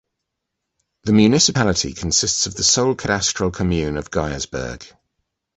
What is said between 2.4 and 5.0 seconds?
of the sole cadastral commune of Geiersberg.